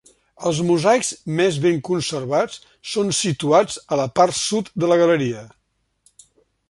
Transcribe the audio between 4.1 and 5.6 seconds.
part sud de la galeria.